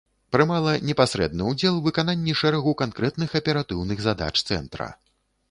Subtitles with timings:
[0.35, 4.91] Прымала непасрэдны ўдзел у выкананні шэрагу канкрэтных аператыўных задач цэнтра.